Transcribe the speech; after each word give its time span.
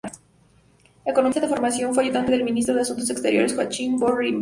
Economista 1.05 1.41
de 1.41 1.47
formación, 1.55 1.93
fue 1.93 2.03
ayudante 2.05 2.31
del 2.31 2.43
ministro 2.43 2.73
de 2.73 2.81
Asuntos 2.81 3.11
Exteriores 3.11 3.53
Joachim 3.53 3.99
von 3.99 4.17
Ribbentrop. 4.17 4.39